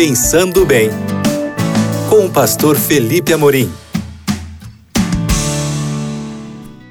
[0.00, 0.90] Pensando Bem,
[2.08, 3.68] com o pastor Felipe Amorim.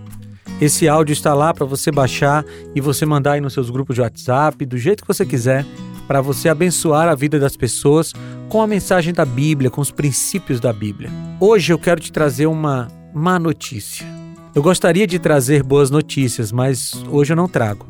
[0.61, 4.01] Esse áudio está lá para você baixar e você mandar aí nos seus grupos de
[4.01, 5.65] WhatsApp, do jeito que você quiser,
[6.07, 8.13] para você abençoar a vida das pessoas
[8.47, 11.09] com a mensagem da Bíblia, com os princípios da Bíblia.
[11.41, 14.07] Hoje eu quero te trazer uma má notícia.
[14.55, 17.85] Eu gostaria de trazer boas notícias, mas hoje eu não trago.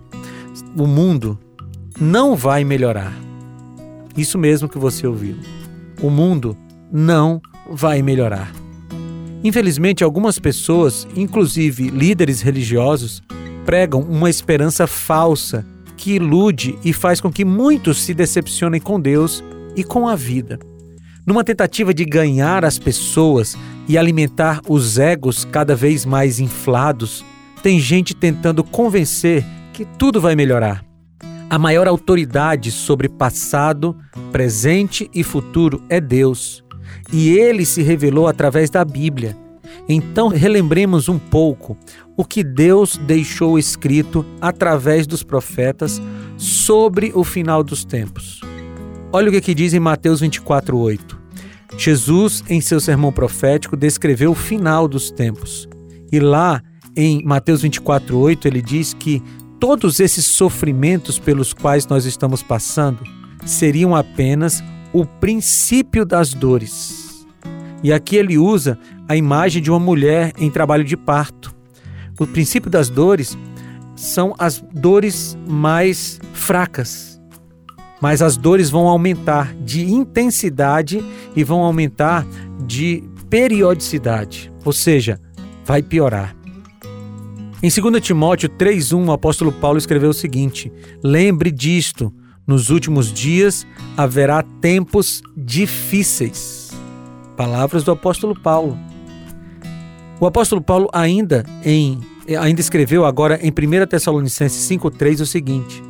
[0.75, 1.37] O mundo
[2.01, 3.28] não vai melhorar.
[4.19, 5.37] Isso mesmo que você ouviu.
[6.01, 6.57] O mundo
[6.91, 7.41] não
[7.71, 8.51] vai melhorar.
[9.43, 13.23] Infelizmente, algumas pessoas, inclusive líderes religiosos,
[13.65, 19.41] pregam uma esperança falsa que ilude e faz com que muitos se decepcionem com Deus
[19.75, 20.59] e com a vida.
[21.25, 23.55] Numa tentativa de ganhar as pessoas
[23.87, 27.23] e alimentar os egos cada vez mais inflados,
[27.63, 30.88] tem gente tentando convencer que tudo vai melhorar.
[31.49, 33.97] A maior autoridade sobre passado,
[34.31, 36.63] presente e futuro é Deus
[37.11, 39.35] e ele se revelou através da Bíblia.
[39.87, 41.77] Então, relembremos um pouco
[42.15, 46.01] o que Deus deixou escrito através dos profetas
[46.37, 48.41] sobre o final dos tempos.
[49.11, 51.17] Olha o que aqui diz em Mateus 24:8.
[51.77, 55.67] Jesus, em seu sermão profético, descreveu o final dos tempos.
[56.11, 56.61] E lá,
[56.95, 59.23] em Mateus 24:8, ele diz que
[59.59, 63.03] todos esses sofrimentos pelos quais nós estamos passando
[63.45, 67.27] seriam apenas o princípio das dores.
[67.83, 71.55] E aqui ele usa a imagem de uma mulher em trabalho de parto.
[72.19, 73.37] O princípio das dores
[73.95, 77.21] são as dores mais fracas,
[78.01, 81.03] mas as dores vão aumentar de intensidade
[81.35, 82.25] e vão aumentar
[82.65, 85.19] de periodicidade, ou seja,
[85.65, 86.38] vai piorar.
[87.61, 90.71] Em 2 Timóteo 3:1, o apóstolo Paulo escreveu o seguinte:
[91.03, 92.13] Lembre disto,
[92.47, 96.71] nos últimos dias haverá tempos difíceis.
[97.35, 98.77] Palavras do apóstolo Paulo.
[100.21, 101.99] O apóstolo Paulo ainda em
[102.39, 105.83] ainda escreveu agora em 1 Tessalonicenses 5:3 o seguinte: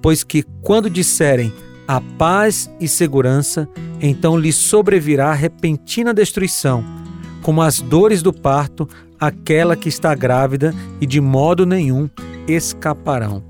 [0.00, 1.52] Pois que quando disserem
[1.88, 3.68] a paz e segurança,
[4.00, 6.84] então lhes sobrevirá repentina destruição,
[7.42, 8.88] como as dores do parto,
[9.20, 12.08] aquela que está grávida e de modo nenhum
[12.48, 13.42] escaparão.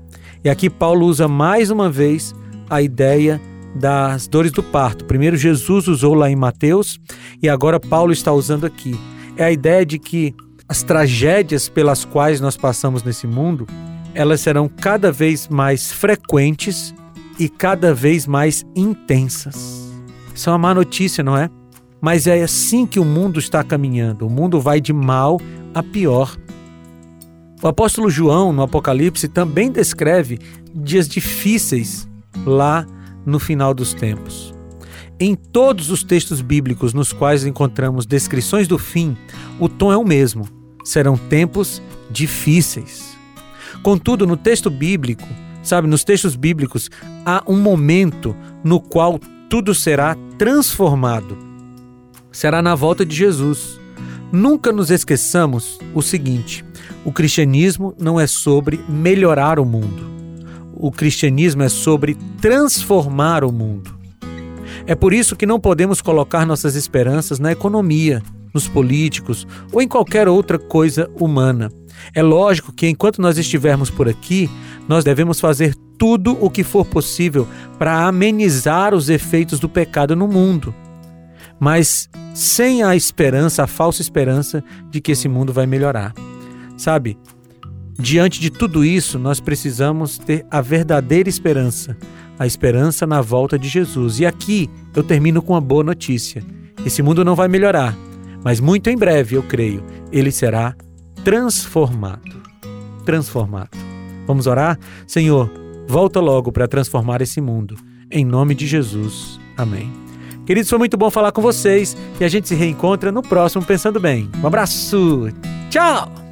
[0.43, 2.35] E aqui Paulo usa mais uma vez
[2.69, 3.39] a ideia
[3.75, 5.05] das dores do parto.
[5.05, 6.99] Primeiro Jesus usou lá em Mateus
[7.41, 8.99] e agora Paulo está usando aqui.
[9.37, 10.35] É a ideia de que
[10.67, 13.67] as tragédias pelas quais nós passamos nesse mundo,
[14.13, 16.93] elas serão cada vez mais frequentes
[17.39, 19.89] e cada vez mais intensas.
[20.33, 21.49] Isso é uma má notícia, não é?
[21.99, 24.25] Mas é assim que o mundo está caminhando.
[24.25, 25.39] O mundo vai de mal
[25.73, 26.37] a pior.
[27.61, 30.39] O apóstolo João, no Apocalipse, também descreve
[30.73, 32.07] dias difíceis
[32.45, 32.85] lá
[33.25, 34.53] no final dos tempos.
[35.19, 39.15] Em todos os textos bíblicos nos quais encontramos descrições do fim,
[39.59, 40.47] o tom é o mesmo.
[40.83, 43.15] Serão tempos difíceis.
[43.83, 45.27] Contudo, no texto bíblico,
[45.61, 46.89] sabe, nos textos bíblicos,
[47.25, 51.37] há um momento no qual tudo será transformado.
[52.31, 53.80] Será na volta de Jesus.
[54.31, 56.63] Nunca nos esqueçamos o seguinte:
[57.03, 60.11] o cristianismo não é sobre melhorar o mundo
[60.81, 63.95] o cristianismo é sobre transformar o mundo.
[64.87, 69.87] É por isso que não podemos colocar nossas esperanças na economia, nos políticos ou em
[69.87, 71.71] qualquer outra coisa humana.
[72.15, 74.49] É lógico que enquanto nós estivermos por aqui,
[74.87, 77.47] nós devemos fazer tudo o que for possível
[77.77, 80.73] para amenizar os efeitos do pecado no mundo.
[81.59, 86.13] Mas sem a esperança, a falsa esperança de que esse mundo vai melhorar.
[86.77, 87.17] Sabe,
[88.01, 91.95] Diante de tudo isso, nós precisamos ter a verdadeira esperança,
[92.39, 94.19] a esperança na volta de Jesus.
[94.19, 96.43] E aqui eu termino com uma boa notícia:
[96.83, 97.95] esse mundo não vai melhorar,
[98.43, 100.75] mas muito em breve, eu creio, ele será
[101.23, 102.41] transformado.
[103.05, 103.77] Transformado.
[104.25, 104.79] Vamos orar?
[105.05, 105.51] Senhor,
[105.87, 107.75] volta logo para transformar esse mundo.
[108.09, 109.39] Em nome de Jesus.
[109.55, 110.10] Amém.
[110.51, 114.01] Queridos, foi muito bom falar com vocês e a gente se reencontra no próximo Pensando
[114.01, 114.29] Bem.
[114.43, 115.29] Um abraço.
[115.69, 116.30] Tchau!